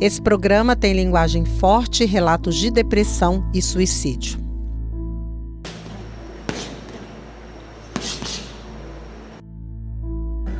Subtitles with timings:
[0.00, 4.40] Esse programa tem linguagem forte relatos de depressão e suicídio.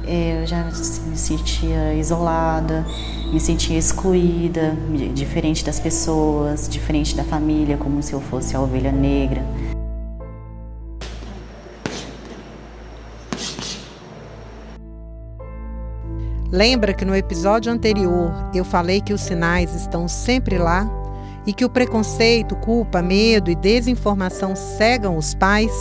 [0.06, 2.84] É, eu já me sentia isolada,
[3.32, 4.76] me sentia excluída,
[5.14, 9.42] diferente das pessoas, diferente da família, como se eu fosse a ovelha negra.
[16.52, 20.88] Lembra que no episódio anterior eu falei que os sinais estão sempre lá
[21.46, 25.72] e que o preconceito, culpa, medo e desinformação cegam os pais?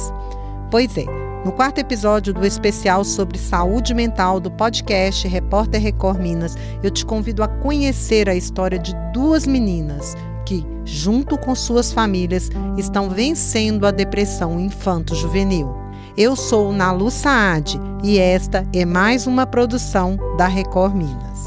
[0.69, 1.05] Pois é.
[1.43, 7.03] No quarto episódio do especial sobre saúde mental do podcast Repórter Record Minas, eu te
[7.05, 10.15] convido a conhecer a história de duas meninas
[10.45, 15.88] que, junto com suas famílias, estão vencendo a depressão infanto-juvenil.
[16.21, 21.45] Eu sou Nalu Saad e esta é mais uma produção da Record Minas.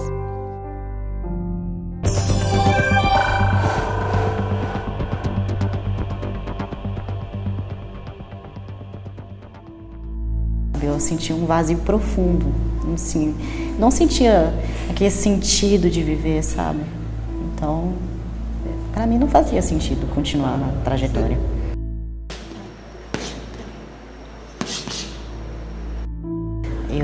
[10.83, 12.47] Eu senti um vazio profundo,
[12.95, 13.35] assim,
[13.79, 14.55] não sentia
[14.89, 16.81] aquele sentido de viver, sabe?
[17.55, 17.93] Então,
[18.95, 21.39] para mim não fazia sentido continuar na trajetória.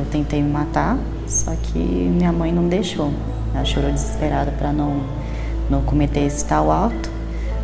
[0.08, 3.12] Tentei me matar, só que minha mãe não deixou.
[3.54, 5.00] Ela chorou desesperada para não
[5.70, 7.10] não cometer esse tal ato.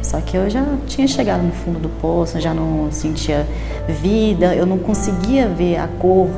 [0.02, 3.46] Só que eu já tinha chegado no fundo do poço, já não sentia
[3.88, 6.28] vida, eu não conseguia ver a cor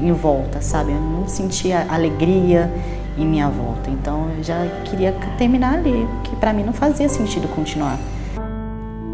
[0.00, 0.90] em volta, sabe?
[0.90, 2.68] Eu não sentia alegria
[3.16, 3.88] em minha volta.
[3.90, 7.98] Então eu já queria terminar ali, que para mim não fazia sentido continuar.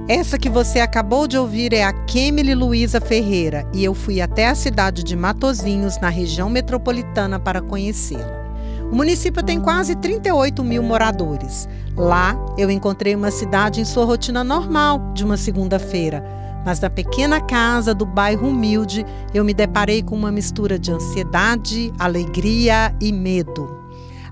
[0.09, 4.49] Essa que você acabou de ouvir é a Kemily Luiza Ferreira e eu fui até
[4.49, 8.49] a cidade de Matozinhos, na região metropolitana, para conhecê-la.
[8.91, 11.69] O município tem quase 38 mil moradores.
[11.95, 16.25] Lá, eu encontrei uma cidade em sua rotina normal de uma segunda-feira.
[16.65, 19.05] Mas na pequena casa do bairro humilde,
[19.35, 23.77] eu me deparei com uma mistura de ansiedade, alegria e medo.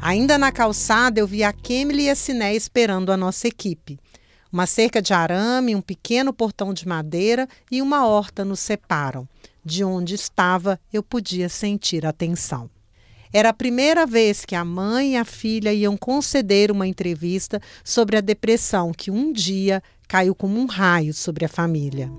[0.01, 3.99] Ainda na calçada, eu vi a Kemily e a Siné esperando a nossa equipe.
[4.53, 9.29] Uma cerca de arame, um pequeno portão de madeira e uma horta nos separam.
[9.65, 12.71] De onde estava, eu podia sentir a tensão.
[13.33, 18.17] Era a primeira vez que a mãe e a filha iam conceder uma entrevista sobre
[18.17, 22.11] a depressão que um dia caiu como um raio sobre a família.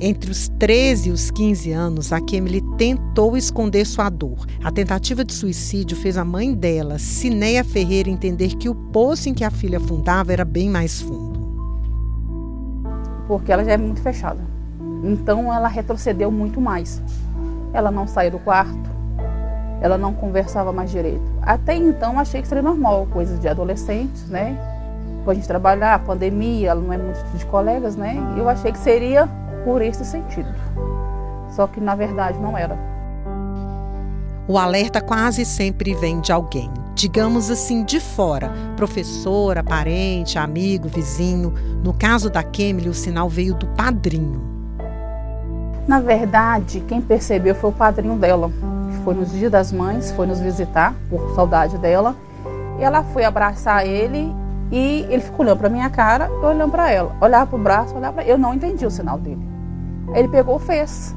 [0.00, 4.44] Entre os 13 e os 15 anos, a Kemily tentou esconder sua dor.
[4.62, 9.34] A tentativa de suicídio fez a mãe dela, Cineia Ferreira, entender que o poço em
[9.34, 11.40] que a filha afundava era bem mais fundo.
[13.28, 14.40] Porque ela já é muito fechada.
[15.04, 17.00] Então ela retrocedeu muito mais.
[17.72, 18.90] Ela não saiu do quarto,
[19.80, 21.22] ela não conversava mais direito.
[21.40, 24.58] Até então achei que seria normal, coisas de adolescentes, né?
[25.18, 28.16] Depois a gente trabalhar, pandemia, ela não é muito de colegas, né?
[28.36, 29.28] Eu achei que seria
[29.64, 30.48] por esse sentido.
[31.50, 32.76] Só que na verdade não era.
[34.46, 41.54] O alerta quase sempre vem de alguém, digamos assim, de fora, professora, parente, amigo, vizinho.
[41.82, 44.42] No caso da Kemily, o sinal veio do padrinho.
[45.88, 48.50] Na verdade, quem percebeu foi o padrinho dela
[49.04, 52.16] foi nos Dias das Mães, foi nos visitar por saudade dela.
[52.78, 54.34] E ela foi abraçar ele
[54.72, 57.14] e ele ficou olhando para minha cara e olhando para ela.
[57.20, 59.53] Olhava para o braço, olhava para Eu não entendi o sinal dele.
[60.12, 61.14] Ele pegou, fez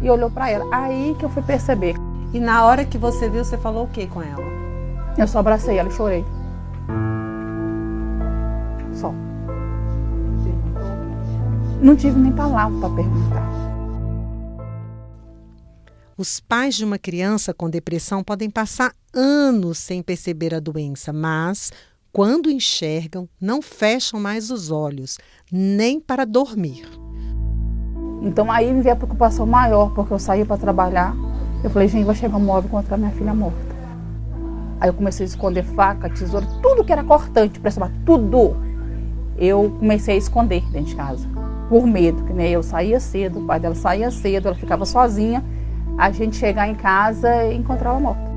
[0.00, 0.66] e olhou para ela.
[0.72, 1.94] Aí que eu fui perceber.
[2.32, 4.44] E na hora que você viu, você falou o que com ela?
[5.18, 6.24] Eu só abracei ela e chorei.
[8.94, 9.12] Só.
[11.80, 13.52] Não tive nem palavra para perguntar.
[16.16, 21.72] Os pais de uma criança com depressão podem passar anos sem perceber a doença, mas
[22.12, 25.18] quando enxergam, não fecham mais os olhos,
[25.50, 26.86] nem para dormir.
[28.22, 31.14] Então aí me veio a preocupação maior, porque eu saí para trabalhar.
[31.62, 33.72] Eu falei, gente, vai chegar um móvel encontrar minha filha morta.
[34.80, 38.56] Aí eu comecei a esconder faca, tesoura, tudo que era cortante, para tudo.
[39.36, 41.26] Eu comecei a esconder dentro de casa,
[41.68, 42.50] por medo, que né?
[42.50, 45.42] eu saía cedo, o pai dela saía cedo, ela ficava sozinha
[45.98, 48.32] a gente chegar em casa e encontrar ela morta.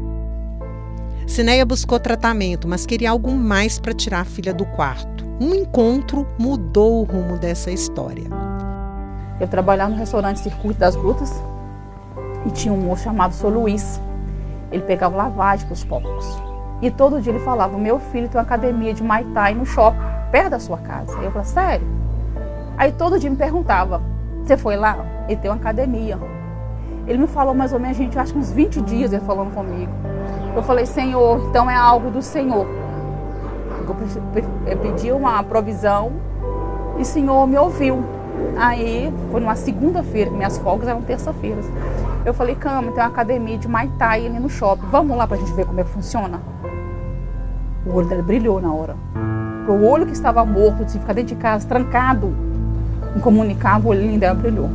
[1.27, 5.25] Cineia buscou tratamento, mas queria algo mais para tirar a filha do quarto.
[5.39, 8.25] Um encontro mudou o rumo dessa história.
[9.39, 11.43] Eu trabalhava no restaurante Circuito das Grutas
[12.45, 13.47] e tinha um moço chamado Sr.
[13.47, 14.01] Luiz.
[14.71, 16.41] Ele pegava lavagem para os porcos.
[16.81, 19.99] E todo dia ele falava: Meu filho tem uma academia de Muay Thai no shopping,
[20.31, 21.17] perto da sua casa.
[21.19, 21.87] E eu falei: Sério?
[22.77, 24.01] Aí todo dia me perguntava:
[24.43, 24.97] Você foi lá?
[25.27, 26.17] Ele tem uma academia.
[27.07, 29.91] Ele me falou mais ou menos, gente, acho que uns 20 dias ele falando comigo.
[30.55, 32.65] Eu falei, Senhor, então é algo do Senhor.
[34.65, 36.13] Eu pedi uma provisão
[36.97, 38.14] e o Senhor me ouviu.
[38.57, 41.65] Aí foi numa segunda-feira, minhas folgas eram terça-feiras.
[42.25, 44.87] Eu falei, Cama, tem uma academia de Muay Thai ali no shopping.
[44.91, 46.41] Vamos lá pra gente ver como é que funciona?
[47.85, 48.95] O olho dela brilhou na hora.
[49.65, 52.35] Pro olho que estava morto, de ficar dentro de casa, trancado,
[53.15, 54.69] incomunicável, o olhinho dela brilhou.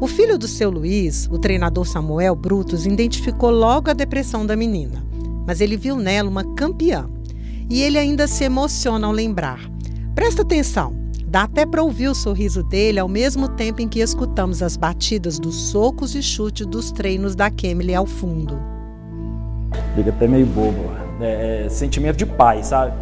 [0.00, 5.02] O filho do seu Luiz, o treinador Samuel Brutus, identificou logo a depressão da menina,
[5.46, 7.08] mas ele viu nela uma campeã.
[7.70, 9.60] E ele ainda se emociona ao lembrar.
[10.14, 10.94] Presta atenção,
[11.26, 15.38] dá até para ouvir o sorriso dele ao mesmo tempo em que escutamos as batidas
[15.38, 18.58] dos socos e chutes dos treinos da Kemily ao fundo.
[19.94, 20.92] Fica até meio bobo.
[21.20, 22.92] É, é, sentimento de pai, sabe?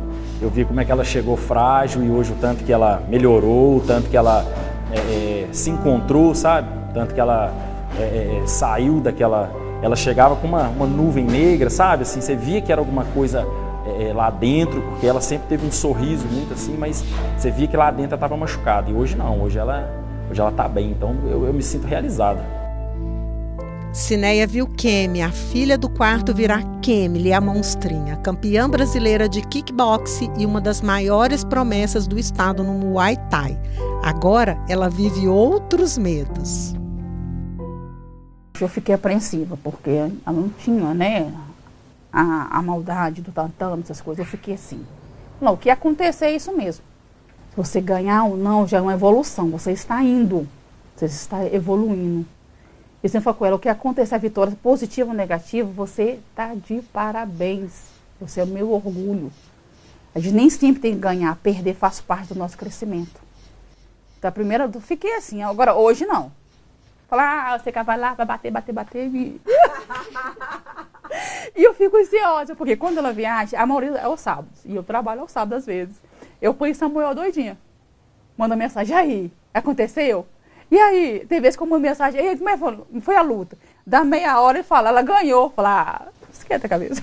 [0.41, 3.79] Eu vi como é que ela chegou frágil e hoje o tanto que ela melhorou,
[3.79, 4.44] o tanto que ela
[4.91, 6.82] é, é se encontrou, sabe?
[6.93, 7.53] tanto que ela
[7.99, 9.50] é, é, é, saiu daquela.
[9.82, 12.03] Ela chegava com uma, uma nuvem negra, sabe?
[12.03, 13.47] Assim, você via que era alguma coisa
[13.87, 17.05] é, é lá dentro, porque ela sempre teve um sorriso muito assim, mas
[17.37, 18.90] você via que lá dentro ela estava machucada.
[18.90, 19.90] E hoje não, hoje ela
[20.31, 22.44] hoje ela está bem, então eu, eu me sinto realizada.
[23.93, 30.32] Cineia viu Kemi, a filha do quarto, virar Kemily, a monstrinha, campeã brasileira de kickboxing
[30.38, 33.58] e uma das maiores promessas do estado no Muay Thai.
[34.02, 36.75] Agora ela vive outros medos
[38.64, 41.32] eu fiquei apreensiva, porque ela não tinha, né,
[42.12, 44.25] a, a maldade do tantame, essas coisas.
[44.25, 44.85] Eu fiquei assim.
[45.41, 46.85] Não, o que acontecer é isso mesmo.
[47.50, 49.50] Se você ganhar ou não, já é uma evolução.
[49.50, 50.49] Você está indo.
[50.94, 52.26] Você está evoluindo.
[53.03, 56.55] E sempre falo com ela, o que acontecer, a vitória positiva ou negativa, você está
[56.55, 57.73] de parabéns.
[58.20, 59.32] Você é o meu orgulho.
[60.15, 63.20] A gente nem sempre tem que ganhar, perder faz parte do nosso crescimento.
[64.19, 65.43] Então, a primeira, eu fiquei assim.
[65.43, 66.31] Agora, hoje não.
[67.08, 69.06] Falar, ah, você vai lá, vai bater, bater, bater.
[69.08, 69.41] E,
[71.54, 74.49] e eu fico ansiosa, porque quando ela viaja, a maioria é o sábado.
[74.64, 75.94] E eu trabalho ao sábado às vezes.
[76.40, 77.58] Eu ponho Samuel doidinha.
[78.37, 80.26] Manda mensagem, aí, aconteceu?
[80.70, 83.58] E aí, tem vezes que eu mando mensagem, e como é que foi a luta?
[83.87, 85.50] Dá meia hora e fala, ela ganhou.
[85.50, 87.02] Fala, ah, esquenta a cabeça.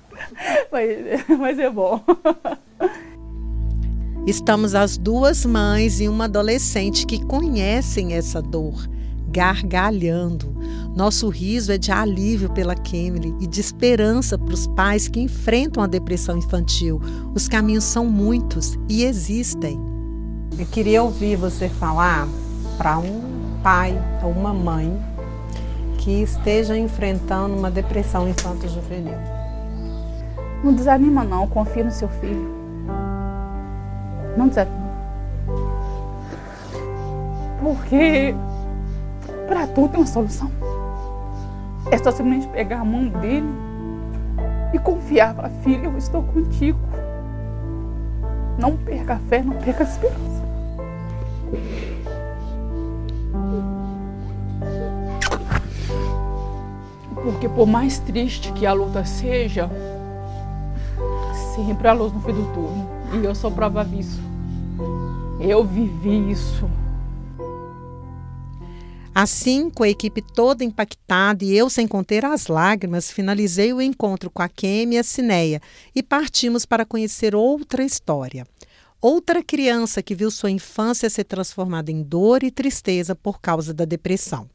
[0.70, 2.04] mas, mas é bom.
[4.26, 8.86] Estamos as duas mães e uma adolescente que conhecem essa dor
[9.36, 10.56] gargalhando.
[10.96, 15.82] Nosso riso é de alívio pela Kemily e de esperança para os pais que enfrentam
[15.82, 16.98] a depressão infantil.
[17.34, 19.78] Os caminhos são muitos e existem.
[20.58, 22.26] Eu queria ouvir você falar
[22.78, 23.20] para um
[23.62, 23.94] pai
[24.24, 24.98] ou uma mãe
[25.98, 29.18] que esteja enfrentando uma depressão infanto-juvenil.
[30.64, 32.56] Não desanima não, confia no seu filho.
[34.34, 34.86] Não desanima.
[37.60, 38.34] Porque
[39.46, 40.50] para tudo tem uma solução.
[41.90, 43.48] É só simplesmente pegar a mão dele
[44.72, 45.34] e confiar.
[45.34, 46.78] Falar, filho, eu estou contigo.
[48.58, 50.46] Não perca a fé, não perca a esperança.
[57.14, 59.68] Porque por mais triste que a luta seja,
[61.54, 62.86] sempre há luz no fim do túnel.
[63.12, 64.20] E eu sou prova disso.
[65.40, 66.68] Eu vivi isso.
[69.18, 74.28] Assim, com a equipe toda impactada e eu sem conter as lágrimas, finalizei o encontro
[74.28, 75.62] com a Kemi e a Cineia
[75.94, 78.46] e partimos para conhecer outra história.
[79.00, 83.86] Outra criança que viu sua infância ser transformada em dor e tristeza por causa da
[83.86, 84.50] depressão.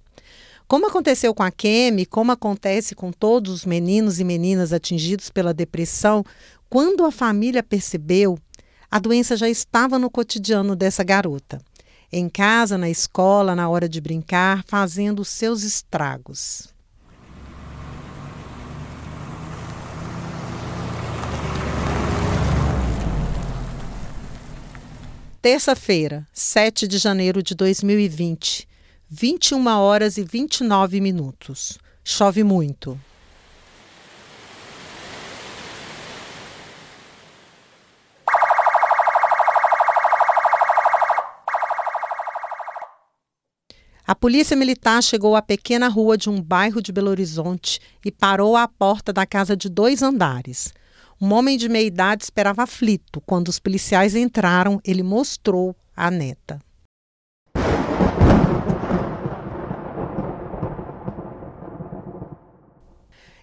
[0.67, 5.55] Como aconteceu com a Kemi, como acontece com todos os meninos e meninas atingidos pela
[5.55, 6.23] depressão,
[6.69, 8.37] quando a família percebeu,
[8.91, 11.59] a doença já estava no cotidiano dessa garota
[12.11, 16.67] em casa, na escola, na hora de brincar, fazendo seus estragos.
[25.41, 28.67] Terça-feira, 7 de janeiro de 2020,
[29.09, 31.79] 21 horas e 29 minutos.
[32.03, 32.99] Chove muito.
[44.11, 48.57] A polícia militar chegou à pequena rua de um bairro de Belo Horizonte e parou
[48.57, 50.73] à porta da casa de dois andares.
[51.21, 53.21] Um homem de meia idade esperava aflito.
[53.21, 56.59] Quando os policiais entraram, ele mostrou a neta.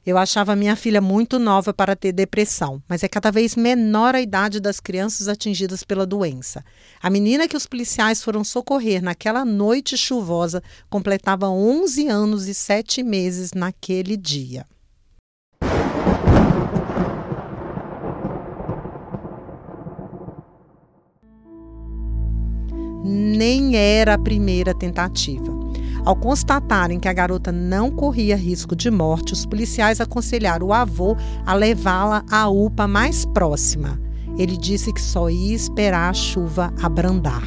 [0.09, 4.23] Eu achava minha filha muito nova para ter depressão, mas é cada vez menor a
[4.23, 6.65] idade das crianças atingidas pela doença.
[7.03, 13.03] A menina que os policiais foram socorrer naquela noite chuvosa completava 11 anos e 7
[13.03, 14.65] meses naquele dia.
[23.05, 25.58] Nem era a primeira tentativa.
[26.09, 31.15] Ao constatarem que a garota não corria risco de morte, os policiais aconselharam o avô
[31.45, 34.01] a levá-la à UPA mais próxima.
[34.39, 37.45] Ele disse que só ia esperar a chuva abrandar.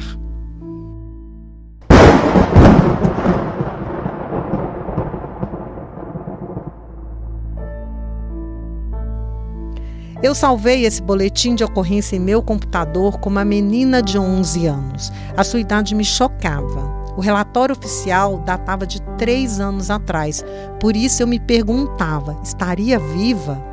[10.22, 15.12] Eu salvei esse boletim de ocorrência em meu computador como uma menina de 11 anos.
[15.36, 17.01] A sua idade me chocava.
[17.16, 20.44] O relatório oficial datava de três anos atrás,
[20.80, 23.72] por isso eu me perguntava: estaria viva?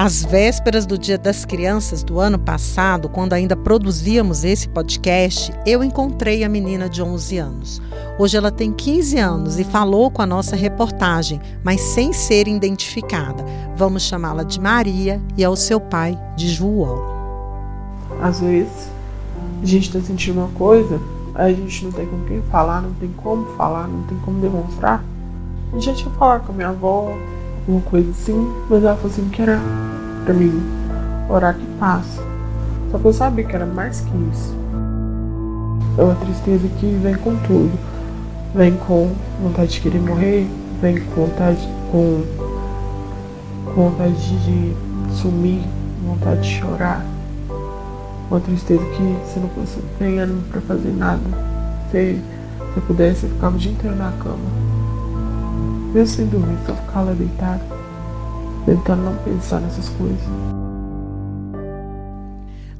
[0.00, 5.82] Às vésperas do Dia das Crianças do ano passado, quando ainda produzíamos esse podcast, eu
[5.82, 7.82] encontrei a menina de 11 anos.
[8.16, 13.44] Hoje ela tem 15 anos e falou com a nossa reportagem, mas sem ser identificada.
[13.76, 17.02] Vamos chamá-la de Maria e ao seu pai de João.
[18.22, 18.88] Às vezes,
[19.60, 21.00] a gente está sentindo uma coisa,
[21.38, 25.04] a gente não tem com quem falar, não tem como falar, não tem como demonstrar.
[25.72, 27.16] A gente tinha falado com a minha avó,
[27.60, 29.60] alguma coisa assim, mas ela falou assim que era
[30.24, 30.60] pra mim
[31.30, 32.20] orar que passa.
[32.90, 34.56] Só que eu sabia que era mais que isso.
[35.96, 37.78] É uma tristeza que vem com tudo.
[38.54, 40.48] Vem com vontade de querer morrer,
[40.80, 42.24] vem com vontade com,
[43.74, 44.74] com vontade de
[45.14, 45.62] sumir,
[46.04, 47.04] vontade de chorar.
[48.30, 49.48] Uma tristeza que você não
[49.98, 51.22] tem ânimo pra fazer nada.
[51.90, 52.20] Se
[52.74, 54.68] você pudesse, você ficava o dia inteiro na cama
[55.92, 57.62] mesmo sem dormir, só ficar lá deitado,
[58.64, 60.18] tentando não pensar nessas coisas.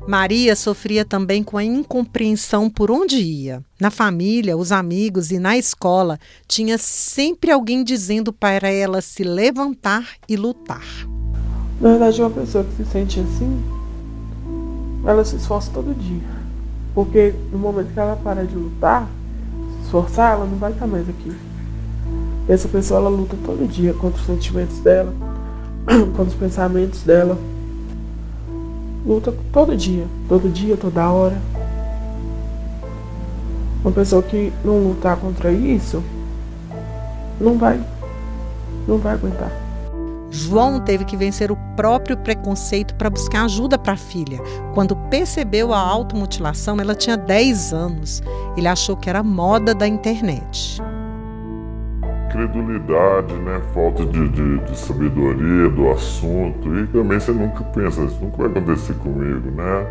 [0.06, 3.62] Maria sofria também com a incompreensão por onde ia.
[3.78, 10.08] Na família, os amigos e na escola, tinha sempre alguém dizendo para ela se levantar
[10.26, 10.86] e lutar.
[11.78, 13.62] Na verdade, uma pessoa que se sente assim,
[15.08, 16.20] ela se esforça todo dia.
[16.94, 19.08] Porque no momento que ela para de lutar,
[19.78, 21.34] se esforçar, ela não vai estar mais aqui.
[22.46, 25.12] Essa pessoa ela luta todo dia contra os sentimentos dela,
[26.14, 27.38] contra os pensamentos dela.
[29.06, 31.38] Luta todo dia, todo dia, toda hora.
[33.82, 36.02] Uma pessoa que não lutar contra isso
[37.40, 37.80] não vai
[38.86, 39.67] não vai aguentar.
[40.30, 44.38] João teve que vencer o próprio preconceito para buscar ajuda para a filha.
[44.74, 48.22] Quando percebeu a automutilação, ela tinha 10 anos.
[48.56, 50.80] Ele achou que era moda da internet
[52.28, 53.60] credulidade, né?
[53.74, 56.76] Falta de, de, de, sabedoria do assunto.
[56.76, 59.86] E também você nunca pensa, isso nunca vai acontecer comigo, né?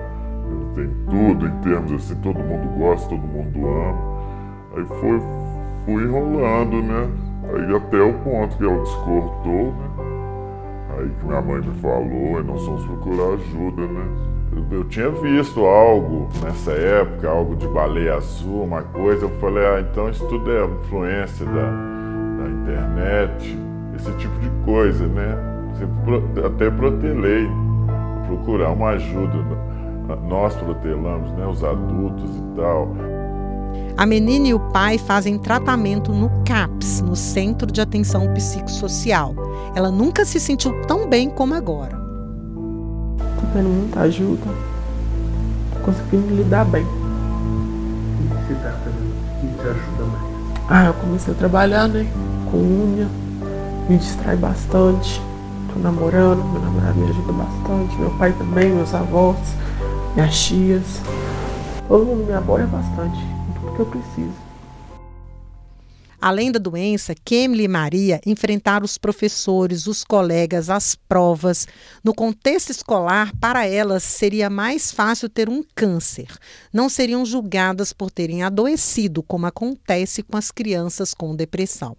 [0.75, 4.17] Tem tudo em termos assim, todo mundo gosta, todo mundo ama.
[4.75, 5.21] Aí foi,
[5.85, 7.09] fui enrolando, né?
[7.53, 9.86] Aí até o ponto que ela descortou, né?
[10.97, 14.37] Aí que minha mãe me falou, e nós fomos procurar ajuda, né?
[14.71, 19.79] Eu, tinha visto algo nessa época, algo de baleia azul, uma coisa, eu falei, ah,
[19.79, 23.57] então isso tudo é influência da, na internet,
[23.95, 25.37] esse tipo de coisa, né?
[26.43, 27.47] Até protelei,
[28.25, 29.37] procurar uma ajuda.
[30.27, 31.45] Nós protelamos, né?
[31.45, 32.95] Os adultos e tal.
[33.97, 39.33] A menina e o pai fazem tratamento no CAPS, no Centro de Atenção Psicossocial.
[39.73, 41.97] Ela nunca se sentiu tão bem como agora.
[43.17, 44.45] Tô tendo muita ajuda.
[45.73, 46.83] Tô conseguindo lidar bem.
[46.83, 46.87] O
[48.45, 50.37] que você tá fazendo que te ajuda mais?
[50.69, 52.05] Ah, eu comecei a trabalhar, né?
[52.51, 53.07] Com unha,
[53.89, 55.19] me distrai bastante.
[55.73, 59.37] Tô namorando, meu namorado me ajuda bastante, meu pai também, meus avós,
[60.13, 61.01] minhas tias.
[61.87, 63.36] Todo mundo me apoia bastante
[63.77, 64.47] que eu preciso.
[66.19, 71.67] Além da doença, Kemily e Maria enfrentaram os professores, os colegas, as provas.
[72.03, 76.27] No contexto escolar, para elas seria mais fácil ter um câncer.
[76.73, 81.95] Não seriam julgadas por terem adoecido, como acontece com as crianças com depressão.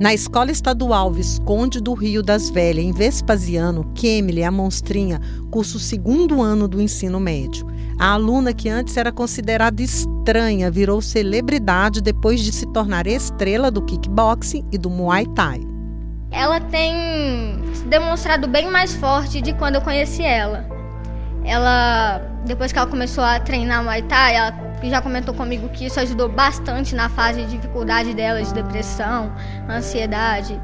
[0.00, 5.20] Na Escola Estadual Visconde do Rio das Velhas, em Vespasiano, Kemily, a monstrinha,
[5.52, 7.64] cursa o segundo ano do ensino médio.
[7.96, 13.82] A aluna que antes era considerada estranha virou celebridade depois de se tornar estrela do
[13.82, 15.60] kickboxing e do muay thai.
[16.32, 20.68] Ela tem se demonstrado bem mais forte de quando eu conheci ela.
[21.44, 25.86] Ela, depois que ela começou a treinar muay thai, ela que já comentou comigo que
[25.86, 29.32] isso ajudou bastante na fase de dificuldade dela, de depressão,
[29.66, 30.60] ansiedade.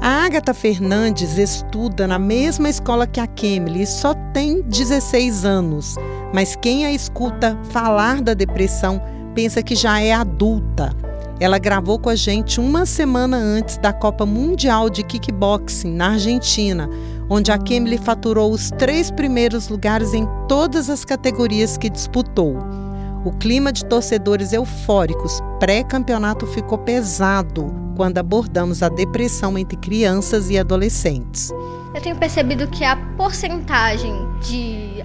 [0.00, 5.96] A Agatha Fernandes estuda na mesma escola que a Kemily e só tem 16 anos.
[6.32, 9.02] Mas quem a escuta falar da depressão
[9.34, 10.92] pensa que já é adulta.
[11.40, 16.88] Ela gravou com a gente uma semana antes da Copa Mundial de Kickboxing na Argentina,
[17.28, 22.81] onde a Kemily faturou os três primeiros lugares em todas as categorias que disputou.
[23.24, 30.58] O clima de torcedores eufóricos pré-campeonato ficou pesado quando abordamos a depressão entre crianças e
[30.58, 31.52] adolescentes.
[31.94, 35.04] Eu tenho percebido que a porcentagem de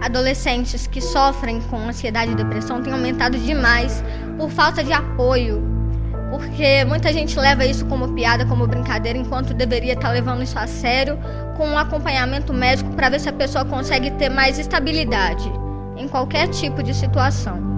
[0.00, 4.00] adolescentes que sofrem com ansiedade e depressão tem aumentado demais
[4.38, 5.60] por falta de apoio.
[6.30, 10.68] Porque muita gente leva isso como piada, como brincadeira, enquanto deveria estar levando isso a
[10.68, 11.18] sério,
[11.56, 15.65] com um acompanhamento médico para ver se a pessoa consegue ter mais estabilidade
[15.96, 17.76] em qualquer tipo de situação.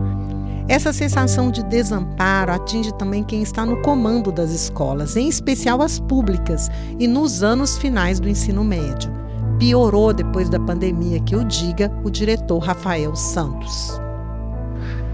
[0.68, 5.98] Essa sensação de desamparo atinge também quem está no comando das escolas, em especial as
[5.98, 9.10] públicas e nos anos finais do ensino médio.
[9.58, 13.98] Piorou depois da pandemia, que eu diga o diretor Rafael Santos.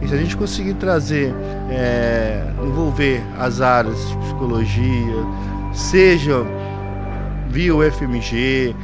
[0.02, 1.32] E se a gente conseguir trazer,
[1.70, 5.14] é, envolver as áreas de psicologia,
[5.72, 6.44] seja
[7.54, 8.74] via o FMG,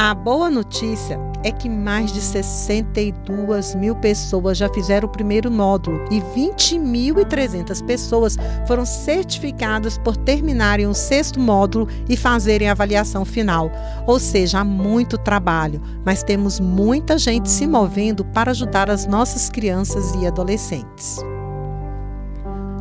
[0.00, 6.04] A boa notícia é que mais de 62 mil pessoas já fizeram o primeiro módulo
[6.08, 13.72] e 20.300 pessoas foram certificadas por terminarem o sexto módulo e fazerem a avaliação final.
[14.06, 19.50] Ou seja, há muito trabalho, mas temos muita gente se movendo para ajudar as nossas
[19.50, 21.18] crianças e adolescentes.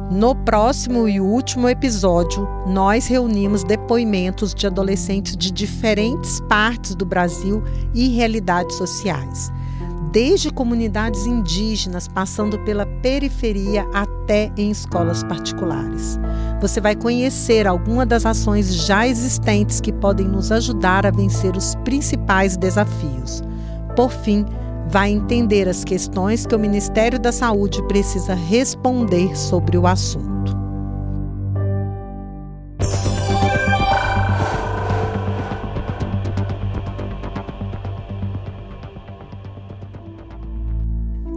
[0.09, 7.61] No próximo e último episódio, nós reunimos depoimentos de adolescentes de diferentes partes do Brasil
[7.93, 9.51] e realidades sociais,
[10.09, 16.17] desde comunidades indígenas, passando pela periferia até em escolas particulares.
[16.61, 21.75] Você vai conhecer algumas das ações já existentes que podem nos ajudar a vencer os
[21.83, 23.43] principais desafios.
[23.93, 24.45] Por fim,
[24.89, 30.56] vai entender as questões que o Ministério da Saúde precisa responder sobre o assunto.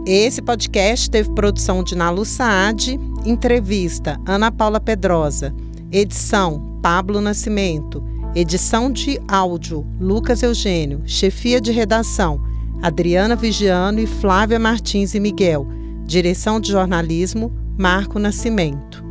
[0.05, 5.53] Esse podcast teve produção de Nalu Saad, entrevista Ana Paula Pedrosa,
[5.91, 12.50] edição Pablo Nascimento, edição de áudio Lucas Eugênio, chefia de redação
[12.81, 15.67] Adriana Vigiano e Flávia Martins e Miguel.
[16.03, 19.10] Direção de jornalismo, Marco Nascimento.